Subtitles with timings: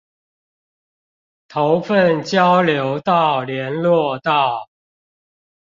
[1.47, 4.67] 頭份交流道聯絡道